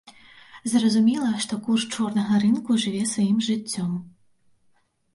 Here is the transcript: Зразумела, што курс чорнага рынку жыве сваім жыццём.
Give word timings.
Зразумела, 0.71 1.27
што 1.45 1.53
курс 1.69 1.85
чорнага 1.95 2.41
рынку 2.47 2.81
жыве 2.87 3.05
сваім 3.13 3.37
жыццём. 3.53 3.91